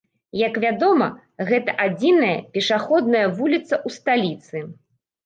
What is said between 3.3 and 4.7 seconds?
вуліца ў сталіцы.